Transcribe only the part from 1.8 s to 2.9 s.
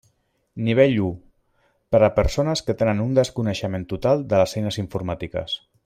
per a persones que